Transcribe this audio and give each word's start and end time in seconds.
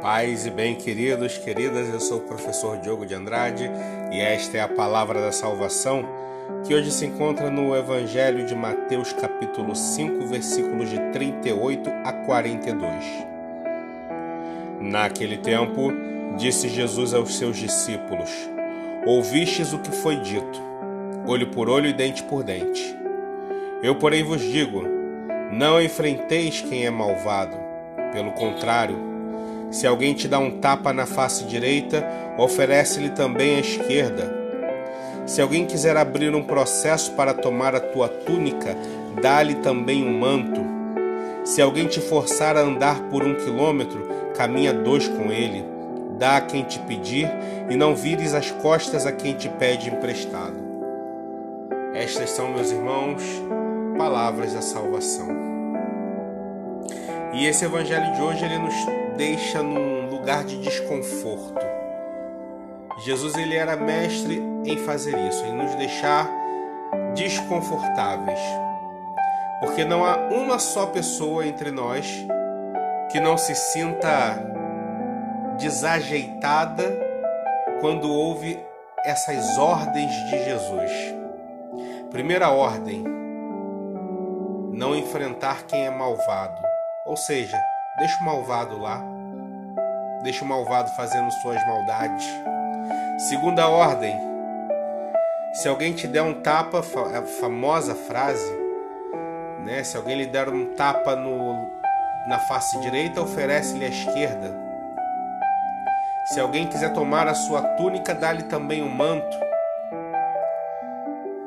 Paz 0.00 0.46
e 0.46 0.50
bem, 0.50 0.76
queridos, 0.76 1.38
queridas, 1.38 1.88
eu 1.88 1.98
sou 1.98 2.18
o 2.18 2.20
professor 2.20 2.78
Diogo 2.78 3.04
de 3.04 3.14
Andrade 3.14 3.68
e 4.12 4.20
esta 4.20 4.56
é 4.56 4.60
a 4.60 4.68
palavra 4.68 5.20
da 5.20 5.32
salvação 5.32 6.04
que 6.64 6.72
hoje 6.72 6.92
se 6.92 7.04
encontra 7.04 7.50
no 7.50 7.74
Evangelho 7.74 8.46
de 8.46 8.54
Mateus, 8.54 9.12
capítulo 9.12 9.74
5, 9.74 10.24
versículos 10.26 10.88
de 10.88 11.00
38 11.10 11.90
a 12.04 12.12
42. 12.12 13.04
Naquele 14.80 15.36
tempo, 15.36 15.92
disse 16.36 16.68
Jesus 16.68 17.12
aos 17.12 17.36
seus 17.36 17.56
discípulos: 17.56 18.30
Ouvistes 19.04 19.72
o 19.72 19.80
que 19.80 19.90
foi 19.90 20.14
dito, 20.20 20.62
olho 21.26 21.48
por 21.48 21.68
olho 21.68 21.88
e 21.88 21.92
dente 21.92 22.22
por 22.22 22.44
dente. 22.44 22.96
Eu, 23.82 23.96
porém, 23.96 24.22
vos 24.22 24.42
digo: 24.42 24.84
não 25.50 25.82
enfrenteis 25.82 26.60
quem 26.60 26.86
é 26.86 26.90
malvado. 26.90 27.56
Pelo 28.12 28.30
contrário, 28.32 29.17
se 29.70 29.86
alguém 29.86 30.14
te 30.14 30.26
dá 30.26 30.38
um 30.38 30.58
tapa 30.58 30.92
na 30.92 31.04
face 31.04 31.44
direita, 31.44 32.06
oferece-lhe 32.38 33.10
também 33.10 33.56
a 33.56 33.60
esquerda. 33.60 34.36
Se 35.26 35.42
alguém 35.42 35.66
quiser 35.66 35.96
abrir 35.96 36.34
um 36.34 36.42
processo 36.42 37.12
para 37.12 37.34
tomar 37.34 37.74
a 37.74 37.80
tua 37.80 38.08
túnica, 38.08 38.76
dá-lhe 39.20 39.56
também 39.56 40.02
um 40.02 40.18
manto. 40.18 40.60
Se 41.44 41.60
alguém 41.60 41.86
te 41.86 42.00
forçar 42.00 42.56
a 42.56 42.60
andar 42.60 43.00
por 43.10 43.22
um 43.22 43.34
quilômetro, 43.34 44.08
caminha 44.34 44.72
dois 44.72 45.06
com 45.06 45.30
ele. 45.30 45.64
Dá 46.18 46.38
a 46.38 46.40
quem 46.40 46.64
te 46.64 46.78
pedir 46.80 47.30
e 47.68 47.76
não 47.76 47.94
vires 47.94 48.34
as 48.34 48.50
costas 48.50 49.06
a 49.06 49.12
quem 49.12 49.34
te 49.34 49.48
pede 49.48 49.90
emprestado. 49.90 50.56
Estas 51.92 52.30
são, 52.30 52.50
meus 52.50 52.70
irmãos, 52.70 53.22
palavras 53.98 54.54
da 54.54 54.62
salvação. 54.62 55.28
E 57.34 57.46
esse 57.46 57.64
evangelho 57.64 58.12
de 58.14 58.22
hoje 58.22 58.44
ele 58.44 58.58
nos 58.58 58.74
deixa 59.18 59.60
num 59.64 60.08
lugar 60.08 60.44
de 60.44 60.56
desconforto. 60.60 61.66
Jesus 63.04 63.34
ele 63.34 63.56
era 63.56 63.76
mestre 63.76 64.40
em 64.64 64.78
fazer 64.78 65.18
isso, 65.28 65.44
em 65.44 65.52
nos 65.52 65.74
deixar 65.74 66.30
desconfortáveis. 67.14 68.38
Porque 69.60 69.84
não 69.84 70.04
há 70.04 70.16
uma 70.30 70.60
só 70.60 70.86
pessoa 70.86 71.44
entre 71.44 71.72
nós 71.72 72.06
que 73.10 73.18
não 73.18 73.36
se 73.36 73.56
sinta 73.56 74.40
desajeitada 75.58 76.96
quando 77.80 78.08
ouve 78.08 78.64
essas 79.04 79.58
ordens 79.58 80.12
de 80.30 80.44
Jesus. 80.44 80.92
Primeira 82.10 82.50
ordem: 82.50 83.02
não 84.72 84.94
enfrentar 84.94 85.64
quem 85.64 85.86
é 85.86 85.90
malvado. 85.90 86.62
Ou 87.04 87.16
seja, 87.16 87.58
deixa 87.98 88.20
o 88.20 88.24
malvado 88.24 88.78
lá. 88.78 89.02
Deixa 90.22 90.44
o 90.44 90.48
malvado 90.48 90.90
fazendo 90.90 91.30
suas 91.42 91.64
maldades. 91.66 92.26
Segunda 93.28 93.68
ordem: 93.68 94.18
se 95.52 95.68
alguém 95.68 95.92
te 95.92 96.06
der 96.06 96.22
um 96.22 96.40
tapa, 96.40 96.78
a 96.80 97.22
famosa 97.40 97.94
frase, 97.94 98.50
né? 99.64 99.82
Se 99.82 99.96
alguém 99.96 100.16
lhe 100.16 100.26
der 100.26 100.48
um 100.48 100.74
tapa 100.74 101.16
no, 101.16 101.68
na 102.26 102.38
face 102.38 102.78
direita, 102.80 103.20
oferece-lhe 103.20 103.84
a 103.84 103.88
esquerda. 103.88 104.68
Se 106.26 106.38
alguém 106.38 106.66
quiser 106.66 106.92
tomar 106.92 107.26
a 107.26 107.34
sua 107.34 107.62
túnica, 107.76 108.14
dá-lhe 108.14 108.44
também 108.44 108.82
um 108.82 108.88
manto. 108.88 109.36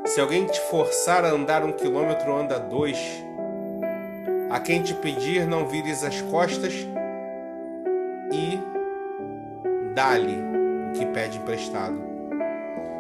Se 0.08 0.20
alguém 0.20 0.46
te 0.48 0.60
forçar 0.62 1.24
a 1.24 1.30
andar 1.30 1.64
um 1.64 1.72
quilômetro, 1.72 2.36
anda 2.36 2.60
dois. 2.60 2.98
A 4.52 4.60
quem 4.60 4.82
te 4.82 4.94
pedir, 4.94 5.48
não 5.48 5.66
vires 5.66 6.04
as 6.04 6.22
costas 6.24 6.74
e 8.34 8.60
dá-lhe 9.96 10.36
o 10.90 10.92
que 10.92 11.06
pede 11.06 11.38
emprestado. 11.38 11.96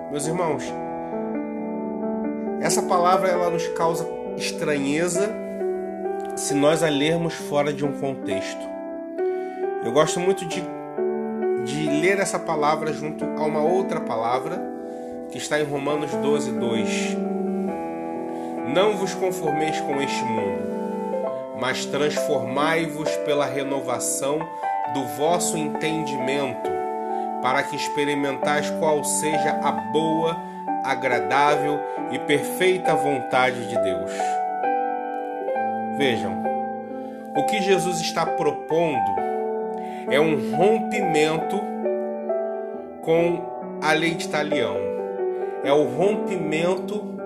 Meus 0.09 0.25
irmãos, 0.27 0.63
essa 2.61 2.81
palavra 2.83 3.27
ela 3.27 3.49
nos 3.49 3.67
causa 3.69 4.07
estranheza 4.37 5.29
se 6.37 6.53
nós 6.53 6.83
a 6.83 6.89
lermos 6.89 7.33
fora 7.33 7.73
de 7.73 7.83
um 7.83 7.99
contexto. 7.99 8.65
Eu 9.83 9.91
gosto 9.91 10.21
muito 10.21 10.45
de, 10.45 10.63
de 11.65 11.89
ler 11.99 12.19
essa 12.19 12.39
palavra 12.39 12.93
junto 12.93 13.25
a 13.25 13.43
uma 13.43 13.61
outra 13.61 13.99
palavra 13.99 14.57
que 15.29 15.37
está 15.37 15.59
em 15.59 15.65
Romanos 15.65 16.11
12, 16.11 16.51
2. 16.51 17.17
Não 18.73 18.95
vos 18.95 19.13
conformeis 19.13 19.81
com 19.81 20.01
este 20.01 20.23
mundo, 20.23 20.81
mas 21.59 21.85
transformai-vos 21.85 23.09
pela 23.17 23.45
renovação 23.45 24.39
do 24.93 25.03
vosso 25.17 25.57
entendimento, 25.57 26.69
para 27.41 27.63
que 27.63 27.75
experimentais 27.75 28.69
qual 28.79 29.03
seja 29.03 29.59
a 29.63 29.71
boa, 29.71 30.37
agradável 30.83 31.79
e 32.11 32.19
perfeita 32.19 32.95
vontade 32.95 33.67
de 33.67 33.77
Deus. 33.81 34.11
Vejam, 35.97 36.43
o 37.35 37.45
que 37.45 37.61
Jesus 37.61 37.99
está 37.99 38.25
propondo 38.25 39.15
é 40.09 40.19
um 40.19 40.55
rompimento 40.55 41.61
com 43.01 43.79
a 43.81 43.93
lei 43.93 44.15
de 44.15 44.27
Talião 44.27 44.91
é 45.63 45.71
o 45.71 45.83
rompimento 45.83 47.20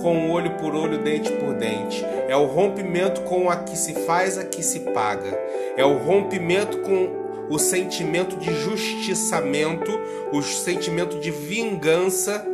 com 0.00 0.30
olho 0.30 0.50
por 0.52 0.74
olho, 0.74 0.98
dente 0.98 1.30
por 1.32 1.54
dente. 1.54 2.04
É 2.28 2.36
o 2.36 2.46
rompimento 2.46 3.22
com 3.22 3.50
a 3.50 3.56
que 3.56 3.76
se 3.76 3.94
faz, 4.06 4.38
a 4.38 4.44
que 4.44 4.62
se 4.62 4.80
paga. 4.80 5.38
É 5.76 5.84
o 5.84 5.98
rompimento 5.98 6.78
com 6.78 7.20
o 7.48 7.58
sentimento 7.58 8.36
de 8.36 8.52
justiçamento, 8.52 9.90
o 10.32 10.42
sentimento 10.42 11.18
de 11.18 11.30
vingança 11.30 12.46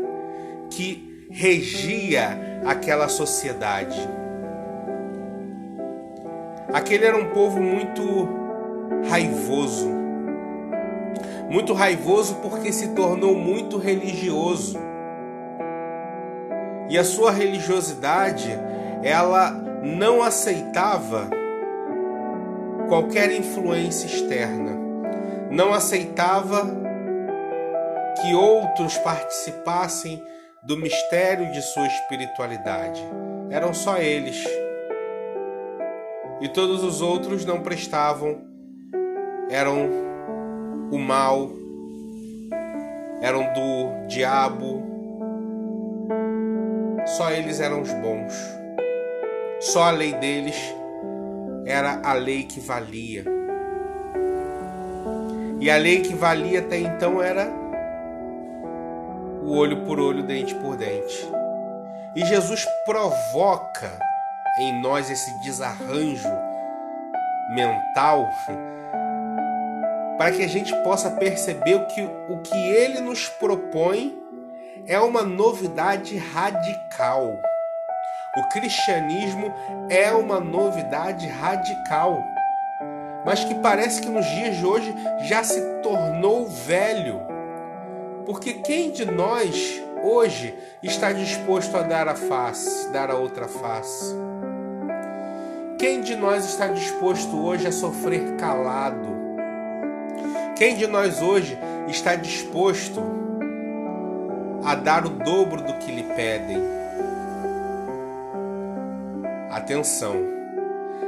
que 0.71 1.27
regia 1.31 2.61
aquela 2.65 3.09
sociedade. 3.09 3.99
Aquele 6.73 7.05
era 7.05 7.17
um 7.17 7.31
povo 7.31 7.61
muito 7.61 8.29
raivoso. 9.09 9.89
Muito 11.49 11.73
raivoso 11.73 12.37
porque 12.37 12.73
se 12.73 12.89
tornou 12.89 13.35
muito 13.37 13.79
religioso 13.79 14.79
e 16.89 16.99
a 16.99 17.05
sua 17.05 17.31
religiosidade, 17.31 18.51
ela 19.03 19.51
não 19.83 20.23
aceitava 20.23 21.29
qualquer 22.89 23.31
influência 23.33 24.07
externa, 24.07 24.73
não 25.51 25.73
aceitava 25.73 26.67
que 28.21 28.35
outros 28.35 28.97
participassem 28.99 30.23
do 30.65 30.77
mistério 30.77 31.51
de 31.53 31.63
sua 31.63 31.87
espiritualidade. 31.87 33.03
Eram 33.51 33.73
só 33.73 33.99
eles. 33.99 34.45
E 36.41 36.49
todos 36.49 36.83
os 36.83 37.01
outros 37.01 37.45
não 37.45 37.61
prestavam, 37.61 38.41
eram 39.49 39.89
o 40.91 40.99
mal, 40.99 41.51
eram 43.23 43.53
do 43.53 44.07
diabo, 44.09 44.96
só 47.07 47.31
eles 47.31 47.61
eram 47.61 47.81
os 47.81 47.93
bons. 47.93 48.35
Só 49.61 49.85
a 49.85 49.91
lei 49.91 50.13
deles 50.15 50.57
era 51.65 52.01
a 52.03 52.13
lei 52.13 52.45
que 52.45 52.61
valia. 52.61 53.25
E 55.61 55.71
a 55.71 55.77
lei 55.77 56.03
que 56.03 56.15
valia 56.15 56.61
até 56.61 56.79
então 56.79 57.23
era 57.23 57.49
o 59.43 59.57
olho 59.57 59.85
por 59.85 59.99
olho, 59.99 60.23
dente 60.23 60.55
por 60.57 60.77
dente. 60.77 61.27
E 62.15 62.25
Jesus 62.25 62.67
provoca 62.85 63.99
em 64.59 64.81
nós 64.83 65.11
esse 65.11 65.31
desarranjo 65.41 66.29
mental 67.51 68.29
para 70.19 70.33
que 70.33 70.43
a 70.43 70.49
gente 70.49 70.75
possa 70.83 71.11
perceber 71.11 71.75
o 71.77 71.87
que, 71.87 72.03
o 72.03 72.39
que 72.43 72.57
ele 72.57 73.01
nos 73.01 73.29
propõe 73.29 74.26
é 74.89 75.01
uma 75.01 75.23
novidade 75.23 76.17
radical. 76.17 77.41
O 78.37 78.49
cristianismo 78.51 79.53
é 79.89 80.13
uma 80.13 80.39
novidade 80.39 81.27
radical, 81.27 82.23
mas 83.25 83.43
que 83.43 83.55
parece 83.57 84.01
que 84.01 84.09
nos 84.09 84.25
dias 84.27 84.57
de 84.57 84.65
hoje 84.65 84.95
já 85.29 85.43
se 85.43 85.61
tornou 85.83 86.47
velho. 86.47 87.21
Porque 88.25 88.55
quem 88.55 88.93
de 88.93 89.05
nós 89.07 89.83
hoje 90.05 90.55
está 90.83 91.13
disposto 91.13 91.77
a 91.77 91.83
dar 91.83 92.07
a 92.07 92.15
face, 92.15 92.89
dar 92.93 93.11
a 93.11 93.17
outra 93.17 93.49
face? 93.49 94.15
Quem 95.79 96.01
de 96.01 96.15
nós 96.15 96.45
está 96.45 96.69
disposto 96.69 97.45
hoje 97.45 97.67
a 97.67 97.73
sofrer 97.73 98.37
calado? 98.37 99.17
Quem 100.57 100.77
de 100.77 100.87
nós 100.87 101.21
hoje 101.21 101.59
está 101.89 102.15
disposto 102.15 103.26
a 104.67 104.75
dar 104.75 105.07
o 105.07 105.11
dobro 105.11 105.63
do 105.63 105.75
que 105.79 105.91
lhe 105.91 106.03
pedem. 106.03 106.59
Atenção, 109.51 110.17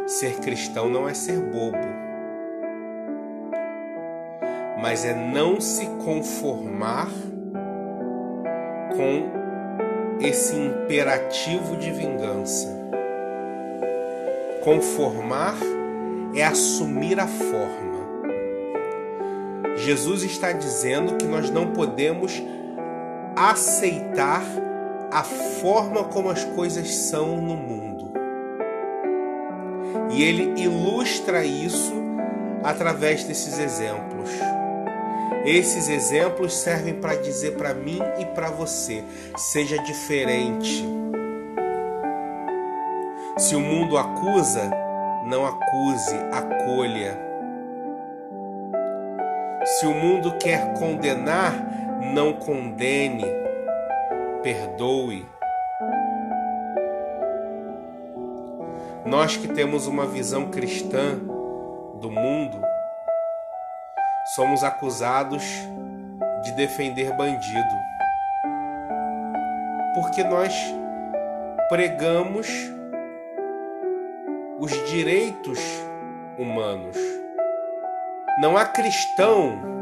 ser 0.06 0.36
cristão 0.38 0.88
não 0.88 1.06
é 1.06 1.12
ser 1.12 1.38
bobo. 1.38 1.98
mas 4.80 5.04
é 5.04 5.12
não 5.12 5.60
se 5.60 5.86
conformar 6.04 7.08
com 8.96 10.18
esse 10.20 10.54
imperativo 10.54 11.76
de 11.76 11.90
vingança. 11.90 12.68
Conformar 14.62 15.56
é 16.34 16.44
assumir 16.44 17.18
a 17.18 17.26
forma. 17.26 17.98
Jesus 19.76 20.22
está 20.22 20.52
dizendo 20.52 21.16
que 21.16 21.24
nós 21.24 21.50
não 21.50 21.72
podemos 21.72 22.42
aceitar 23.38 24.42
a 25.12 25.22
forma 25.22 26.04
como 26.04 26.28
as 26.28 26.44
coisas 26.44 26.92
são 26.94 27.36
no 27.36 27.54
mundo. 27.56 28.12
E 30.10 30.22
ele 30.22 30.60
ilustra 30.60 31.44
isso 31.44 31.94
através 32.64 33.24
desses 33.24 33.58
exemplos. 33.58 34.30
Esses 35.44 35.88
exemplos 35.88 36.54
servem 36.54 36.94
para 36.94 37.14
dizer 37.14 37.56
para 37.56 37.72
mim 37.72 38.00
e 38.18 38.24
para 38.26 38.50
você: 38.50 39.04
seja 39.36 39.78
diferente. 39.78 40.84
Se 43.38 43.54
o 43.54 43.60
mundo 43.60 43.96
acusa, 43.96 44.68
não 45.24 45.46
acuse, 45.46 46.16
acolha. 46.32 47.18
Se 49.64 49.86
o 49.86 49.94
mundo 49.94 50.36
quer 50.38 50.74
condenar, 50.74 51.54
não 52.12 52.32
condene, 52.34 53.24
perdoe. 54.42 55.26
Nós 59.04 59.36
que 59.36 59.48
temos 59.48 59.86
uma 59.86 60.06
visão 60.06 60.50
cristã 60.50 61.18
do 62.00 62.10
mundo, 62.10 62.60
somos 64.34 64.62
acusados 64.62 65.42
de 66.42 66.52
defender 66.52 67.16
bandido. 67.16 67.88
Porque 69.94 70.22
nós 70.24 70.54
pregamos 71.68 72.48
os 74.58 74.70
direitos 74.90 75.58
humanos. 76.38 76.96
Não 78.40 78.56
há 78.56 78.64
cristão, 78.64 79.77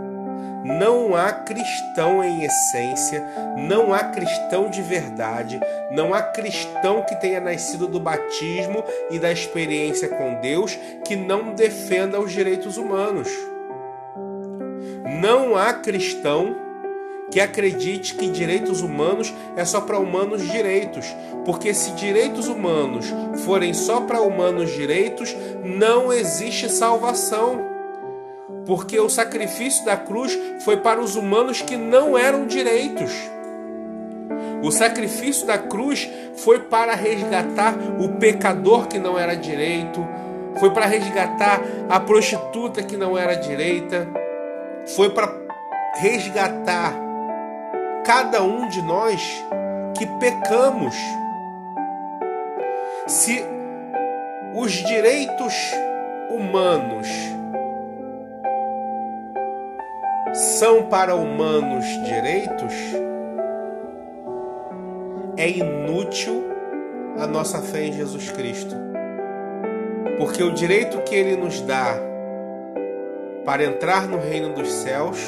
não 0.66 1.14
há 1.14 1.32
cristão 1.32 2.24
em 2.24 2.44
essência, 2.44 3.24
não 3.56 3.94
há 3.94 4.00
cristão 4.04 4.68
de 4.68 4.82
verdade, 4.82 5.60
não 5.92 6.12
há 6.12 6.20
cristão 6.20 7.04
que 7.08 7.14
tenha 7.20 7.40
nascido 7.40 7.86
do 7.86 8.00
batismo 8.00 8.82
e 9.10 9.18
da 9.18 9.30
experiência 9.30 10.08
com 10.08 10.40
Deus 10.40 10.76
que 11.04 11.14
não 11.14 11.54
defenda 11.54 12.20
os 12.20 12.32
direitos 12.32 12.76
humanos. 12.76 13.28
Não 15.20 15.56
há 15.56 15.72
cristão 15.72 16.56
que 17.30 17.40
acredite 17.40 18.14
que 18.14 18.28
direitos 18.28 18.82
humanos 18.82 19.32
é 19.56 19.64
só 19.64 19.80
para 19.80 19.98
humanos 19.98 20.48
direitos, 20.50 21.06
porque 21.44 21.72
se 21.72 21.92
direitos 21.92 22.48
humanos 22.48 23.06
forem 23.44 23.72
só 23.72 24.00
para 24.00 24.20
humanos 24.20 24.72
direitos, 24.72 25.34
não 25.64 26.12
existe 26.12 26.68
salvação. 26.68 27.75
Porque 28.66 28.98
o 28.98 29.08
sacrifício 29.08 29.84
da 29.84 29.96
cruz 29.96 30.36
foi 30.60 30.78
para 30.78 31.00
os 31.00 31.14
humanos 31.16 31.62
que 31.62 31.76
não 31.76 32.18
eram 32.18 32.46
direitos. 32.46 33.12
O 34.62 34.70
sacrifício 34.70 35.46
da 35.46 35.56
cruz 35.56 36.10
foi 36.36 36.58
para 36.60 36.94
resgatar 36.94 37.74
o 37.98 38.08
pecador 38.18 38.88
que 38.88 38.98
não 38.98 39.18
era 39.18 39.36
direito, 39.36 40.04
foi 40.58 40.70
para 40.70 40.86
resgatar 40.86 41.60
a 41.88 42.00
prostituta 42.00 42.82
que 42.82 42.96
não 42.96 43.16
era 43.16 43.34
direita 43.34 44.08
foi 44.86 45.10
para 45.10 45.32
resgatar 45.96 46.94
cada 48.04 48.42
um 48.42 48.68
de 48.68 48.80
nós 48.82 49.20
que 49.98 50.06
pecamos. 50.20 50.94
Se 53.06 53.44
os 54.54 54.72
direitos 54.72 55.54
humanos 56.30 57.08
são 60.36 60.82
para 60.90 61.14
humanos 61.14 61.86
direitos, 62.04 62.74
é 65.38 65.48
inútil 65.48 66.44
a 67.18 67.26
nossa 67.26 67.62
fé 67.62 67.84
em 67.84 67.92
Jesus 67.94 68.30
Cristo. 68.32 68.76
Porque 70.18 70.42
o 70.42 70.52
direito 70.52 71.00
que 71.02 71.14
ele 71.14 71.36
nos 71.36 71.62
dá 71.62 71.98
para 73.46 73.64
entrar 73.64 74.06
no 74.06 74.18
reino 74.18 74.52
dos 74.52 74.68
céus 74.68 75.18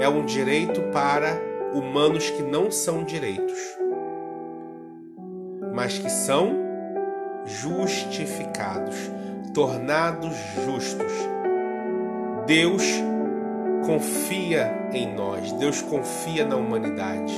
é 0.00 0.08
um 0.08 0.24
direito 0.24 0.82
para 0.92 1.38
humanos 1.72 2.28
que 2.28 2.42
não 2.42 2.72
são 2.72 3.04
direitos, 3.04 3.58
mas 5.72 5.96
que 5.96 6.10
são 6.10 6.58
justificados, 7.46 8.96
tornados 9.54 10.34
justos. 10.64 11.39
Deus 12.50 12.82
confia 13.86 14.88
em 14.92 15.14
nós, 15.14 15.52
Deus 15.52 15.80
confia 15.82 16.44
na 16.44 16.56
humanidade 16.56 17.32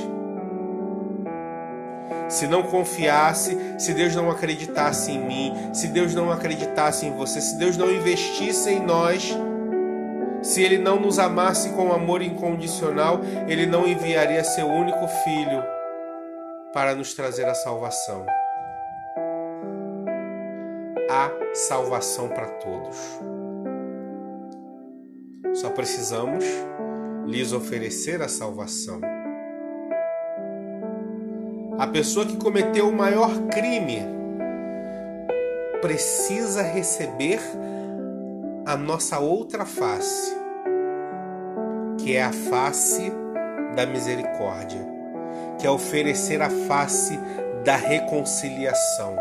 se 2.27 2.47
não 2.47 2.63
confiasse, 2.63 3.55
se 3.77 3.93
Deus 3.93 4.15
não 4.15 4.31
acreditasse 4.31 5.11
em 5.11 5.19
mim, 5.19 5.53
se 5.71 5.89
Deus 5.89 6.15
não 6.15 6.31
acreditasse 6.31 7.05
em 7.05 7.15
você, 7.15 7.39
se 7.39 7.59
Deus 7.59 7.77
não 7.77 7.91
investisse 7.91 8.71
em 8.71 8.79
nós, 8.79 9.37
se 10.41 10.63
Ele 10.63 10.79
não 10.79 10.99
nos 10.99 11.19
amasse 11.19 11.69
com 11.73 11.93
amor 11.93 12.23
incondicional, 12.23 13.19
Ele 13.47 13.67
não 13.67 13.87
enviaria 13.87 14.43
seu 14.43 14.65
único 14.65 15.07
filho 15.07 15.63
para 16.73 16.95
nos 16.95 17.13
trazer 17.13 17.45
a 17.45 17.53
salvação. 17.53 18.25
Há 21.07 21.29
salvação 21.53 22.29
para 22.29 22.47
todos. 22.47 23.42
Só 25.53 25.69
precisamos 25.69 26.43
lhes 27.25 27.53
oferecer 27.53 28.21
a 28.21 28.27
salvação. 28.27 28.99
A 31.77 31.87
pessoa 31.87 32.25
que 32.25 32.37
cometeu 32.37 32.89
o 32.89 32.95
maior 32.95 33.29
crime 33.51 33.99
precisa 35.81 36.61
receber 36.61 37.39
a 38.65 38.75
nossa 38.77 39.19
outra 39.19 39.65
face, 39.65 40.35
que 41.99 42.15
é 42.15 42.23
a 42.23 42.31
face 42.31 43.11
da 43.75 43.85
misericórdia, 43.85 44.79
que 45.59 45.67
é 45.67 45.69
oferecer 45.69 46.41
a 46.41 46.49
face 46.49 47.19
da 47.63 47.75
reconciliação, 47.75 49.15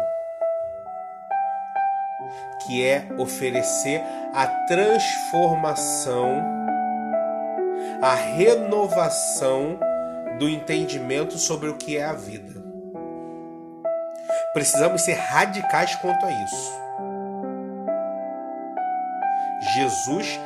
que 2.64 2.84
é 2.84 3.08
oferecer 3.18 4.00
a 4.34 4.46
transformação, 4.66 6.42
a 8.00 8.14
renovação 8.14 9.78
do 10.38 10.48
entendimento 10.48 11.36
sobre 11.36 11.68
o 11.68 11.76
que 11.76 11.98
é 11.98 12.04
a 12.04 12.14
vida. 12.14 12.62
Precisamos 14.54 15.02
ser 15.02 15.14
radicais 15.14 15.94
quanto 15.96 16.24
a 16.24 16.30
isso. 16.30 16.82
Jesus 19.74 20.40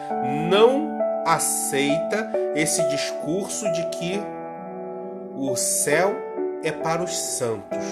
não 0.50 0.98
aceita 1.24 2.30
esse 2.54 2.82
discurso 2.88 3.70
de 3.72 3.86
que 3.86 4.20
o 5.36 5.54
céu 5.54 6.14
é 6.62 6.72
para 6.72 7.02
os 7.02 7.16
santos, 7.16 7.84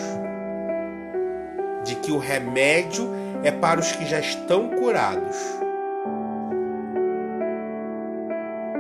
de 1.85 1.95
que 1.97 2.11
o 2.11 2.19
remédio 2.19 3.09
é 3.45 3.51
para 3.53 3.79
os 3.79 3.93
que 3.93 4.07
já 4.07 4.19
estão 4.19 4.71
curados. 4.71 5.64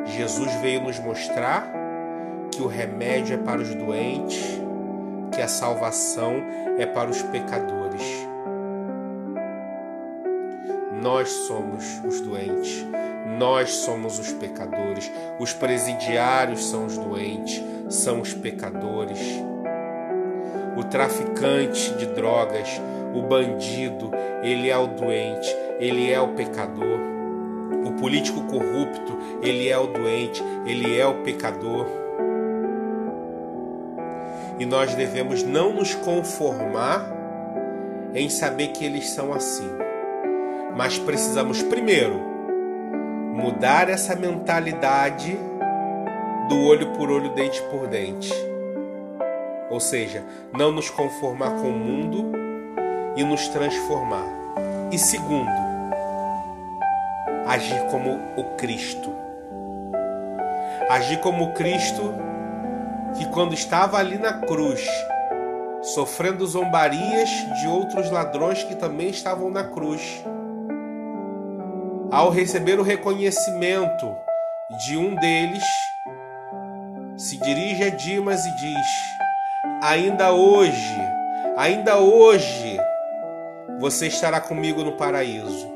Jesus 0.06 0.52
veio 0.56 0.82
nos 0.82 0.98
mostrar 0.98 1.66
que 2.50 2.62
o 2.62 2.66
remédio 2.66 3.34
é 3.34 3.38
para 3.38 3.60
os 3.60 3.74
doentes, 3.74 4.60
que 5.32 5.40
a 5.40 5.48
salvação 5.48 6.36
é 6.78 6.86
para 6.86 7.10
os 7.10 7.22
pecadores. 7.22 8.02
Nós 11.02 11.28
somos 11.28 12.00
os 12.04 12.20
doentes, 12.20 12.86
nós 13.38 13.70
somos 13.70 14.18
os 14.18 14.32
pecadores, 14.32 15.10
os 15.38 15.52
presidiários 15.52 16.64
são 16.64 16.86
os 16.86 16.96
doentes, 16.96 17.62
são 17.88 18.20
os 18.20 18.32
pecadores. 18.32 19.20
O 20.76 20.84
traficante 20.84 21.94
de 21.94 22.06
drogas, 22.06 22.80
o 23.14 23.22
bandido, 23.22 24.10
ele 24.42 24.70
é 24.70 24.78
o 24.78 24.86
doente, 24.86 25.54
ele 25.78 26.10
é 26.12 26.20
o 26.20 26.28
pecador. 26.28 27.13
O 27.84 27.92
político 27.92 28.42
corrupto, 28.44 29.18
ele 29.42 29.68
é 29.68 29.78
o 29.78 29.86
doente, 29.86 30.42
ele 30.66 30.98
é 30.98 31.06
o 31.06 31.22
pecador 31.22 32.04
e 34.58 34.64
nós 34.64 34.94
devemos 34.94 35.42
não 35.42 35.72
nos 35.72 35.94
conformar 35.94 37.04
em 38.14 38.28
saber 38.28 38.68
que 38.68 38.84
eles 38.84 39.10
são 39.10 39.32
assim. 39.32 39.68
Mas 40.76 40.98
precisamos 40.98 41.62
primeiro 41.62 42.20
mudar 43.34 43.88
essa 43.88 44.14
mentalidade 44.14 45.36
do 46.48 46.60
olho 46.66 46.92
por 46.92 47.10
olho, 47.10 47.30
dente 47.34 47.60
por 47.62 47.88
dente. 47.88 48.32
Ou 49.70 49.80
seja, 49.80 50.22
não 50.52 50.70
nos 50.70 50.88
conformar 50.88 51.50
com 51.50 51.68
o 51.68 51.72
mundo 51.72 52.30
e 53.16 53.24
nos 53.24 53.48
transformar. 53.48 54.26
E 54.92 54.98
segundo, 54.98 55.50
agir 57.46 57.86
como 57.90 58.18
o 58.36 58.44
Cristo. 58.56 59.10
Agir 60.88 61.20
como 61.20 61.44
o 61.44 61.52
Cristo 61.52 62.14
que, 63.16 63.26
quando 63.26 63.54
estava 63.54 63.98
ali 63.98 64.18
na 64.18 64.32
cruz, 64.32 64.84
sofrendo 65.82 66.46
zombarias 66.46 67.28
de 67.60 67.68
outros 67.68 68.10
ladrões 68.10 68.62
que 68.62 68.74
também 68.74 69.08
estavam 69.08 69.50
na 69.50 69.64
cruz, 69.64 70.24
ao 72.10 72.30
receber 72.30 72.78
o 72.78 72.82
reconhecimento 72.82 74.06
de 74.86 74.96
um 74.96 75.14
deles, 75.14 75.64
se 77.16 77.36
dirige 77.38 77.84
a 77.84 77.90
Dimas 77.90 78.44
e 78.44 78.56
diz: 78.56 78.86
Ainda 79.82 80.32
hoje, 80.32 81.00
ainda 81.56 81.98
hoje, 81.98 82.78
você 83.78 84.06
estará 84.06 84.40
comigo 84.40 84.82
no 84.82 84.92
paraíso. 84.92 85.73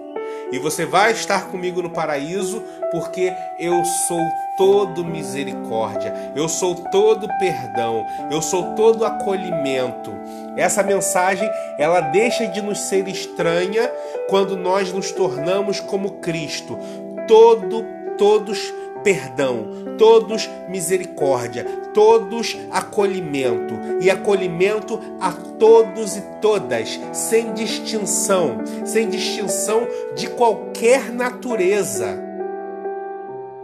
E 0.50 0.58
você 0.58 0.86
vai 0.86 1.12
estar 1.12 1.46
comigo 1.48 1.82
no 1.82 1.90
paraíso, 1.90 2.62
porque 2.90 3.32
eu 3.58 3.84
sou 3.84 4.20
todo 4.56 5.04
misericórdia, 5.04 6.32
eu 6.34 6.48
sou 6.48 6.74
todo 6.90 7.28
perdão, 7.38 8.04
eu 8.30 8.40
sou 8.40 8.74
todo 8.74 9.04
acolhimento. 9.04 10.10
Essa 10.56 10.82
mensagem, 10.82 11.48
ela 11.78 12.00
deixa 12.00 12.46
de 12.46 12.60
nos 12.62 12.78
ser 12.88 13.06
estranha 13.08 13.90
quando 14.28 14.56
nós 14.56 14.92
nos 14.92 15.12
tornamos 15.12 15.80
como 15.80 16.12
Cristo, 16.12 16.78
todo 17.26 17.98
todos 18.18 18.74
perdão, 19.02 19.96
todos 19.96 20.48
misericórdia, 20.68 21.64
todos 21.94 22.56
acolhimento 22.70 23.74
e 24.00 24.10
acolhimento 24.10 25.00
a 25.20 25.32
todos 25.32 26.16
e 26.16 26.22
todas, 26.40 26.98
sem 27.12 27.52
distinção, 27.52 28.58
sem 28.84 29.08
distinção 29.08 29.86
de 30.14 30.28
qualquer 30.28 31.12
natureza. 31.12 32.27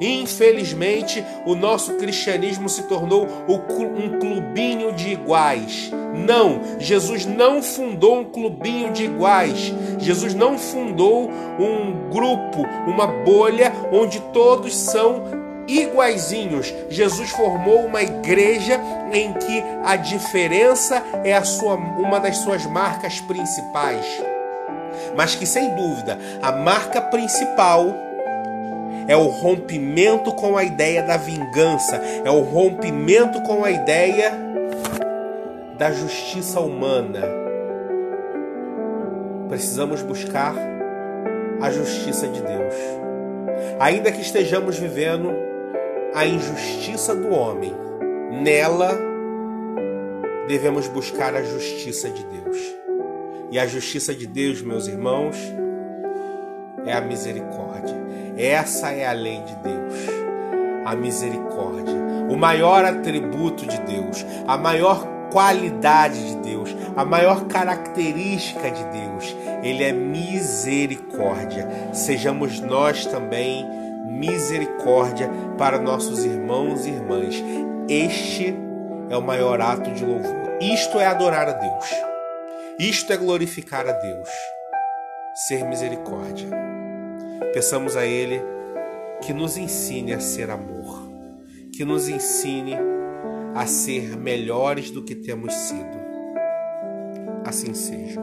Infelizmente, 0.00 1.24
o 1.46 1.54
nosso 1.54 1.94
cristianismo 1.94 2.68
se 2.68 2.82
tornou 2.84 3.26
um 3.48 4.18
clubinho 4.18 4.92
de 4.92 5.10
iguais. 5.10 5.90
Não, 6.14 6.60
Jesus 6.78 7.24
não 7.26 7.62
fundou 7.62 8.18
um 8.18 8.24
clubinho 8.24 8.92
de 8.92 9.04
iguais. 9.04 9.72
Jesus 9.98 10.34
não 10.34 10.58
fundou 10.58 11.30
um 11.58 12.10
grupo, 12.10 12.66
uma 12.86 13.06
bolha 13.06 13.72
onde 13.92 14.20
todos 14.32 14.74
são 14.74 15.44
iguaizinhos. 15.68 16.72
Jesus 16.88 17.30
formou 17.30 17.86
uma 17.86 18.02
igreja 18.02 18.80
em 19.12 19.32
que 19.32 19.62
a 19.84 19.96
diferença 19.96 21.02
é 21.24 21.34
a 21.34 21.44
sua, 21.44 21.74
uma 21.74 22.18
das 22.18 22.38
suas 22.38 22.66
marcas 22.66 23.20
principais. 23.20 24.04
Mas 25.16 25.34
que 25.34 25.46
sem 25.46 25.74
dúvida, 25.74 26.18
a 26.42 26.52
marca 26.52 27.00
principal 27.00 27.94
é 29.06 29.16
o 29.16 29.26
rompimento 29.26 30.32
com 30.32 30.56
a 30.56 30.64
ideia 30.64 31.02
da 31.02 31.16
vingança, 31.16 31.96
é 32.24 32.30
o 32.30 32.40
rompimento 32.40 33.40
com 33.42 33.64
a 33.64 33.70
ideia 33.70 34.32
da 35.78 35.92
justiça 35.92 36.60
humana. 36.60 37.22
Precisamos 39.48 40.02
buscar 40.02 40.54
a 41.60 41.70
justiça 41.70 42.26
de 42.28 42.40
Deus. 42.40 42.74
Ainda 43.78 44.10
que 44.10 44.20
estejamos 44.20 44.78
vivendo 44.78 45.30
a 46.14 46.26
injustiça 46.26 47.14
do 47.14 47.30
homem, 47.30 47.72
nela 48.42 48.96
devemos 50.46 50.86
buscar 50.88 51.34
a 51.34 51.42
justiça 51.42 52.08
de 52.10 52.24
Deus. 52.24 52.56
E 53.50 53.58
a 53.58 53.66
justiça 53.66 54.14
de 54.14 54.26
Deus, 54.26 54.62
meus 54.62 54.86
irmãos, 54.86 55.36
é 56.86 56.92
a 56.92 57.00
misericórdia. 57.00 58.03
Essa 58.36 58.90
é 58.90 59.06
a 59.06 59.12
lei 59.12 59.40
de 59.42 59.54
Deus, 59.56 59.94
a 60.84 60.94
misericórdia. 60.94 61.94
O 62.28 62.36
maior 62.36 62.84
atributo 62.84 63.66
de 63.66 63.78
Deus, 63.82 64.24
a 64.46 64.56
maior 64.56 65.06
qualidade 65.30 66.28
de 66.28 66.36
Deus, 66.36 66.74
a 66.96 67.04
maior 67.04 67.44
característica 67.46 68.70
de 68.70 68.84
Deus, 68.84 69.36
ele 69.62 69.84
é 69.84 69.92
misericórdia. 69.92 71.68
Sejamos 71.92 72.60
nós 72.60 73.06
também 73.06 73.64
misericórdia 74.08 75.30
para 75.58 75.78
nossos 75.78 76.24
irmãos 76.24 76.86
e 76.86 76.90
irmãs. 76.90 77.42
Este 77.88 78.54
é 79.10 79.16
o 79.16 79.22
maior 79.22 79.60
ato 79.60 79.90
de 79.90 80.04
louvor. 80.04 80.58
Isto 80.60 80.98
é 80.98 81.06
adorar 81.06 81.48
a 81.48 81.52
Deus. 81.52 81.90
Isto 82.78 83.12
é 83.12 83.16
glorificar 83.16 83.86
a 83.86 83.92
Deus. 83.92 84.28
Ser 85.46 85.64
misericórdia. 85.64 86.83
Peçamos 87.54 87.96
a 87.96 88.04
Ele 88.04 88.42
que 89.24 89.32
nos 89.32 89.56
ensine 89.56 90.12
a 90.12 90.18
ser 90.18 90.50
amor, 90.50 91.08
que 91.72 91.84
nos 91.84 92.08
ensine 92.08 92.74
a 93.54 93.64
ser 93.64 94.16
melhores 94.16 94.90
do 94.90 95.04
que 95.04 95.14
temos 95.14 95.54
sido. 95.54 95.96
Assim 97.46 97.72
seja. 97.72 98.20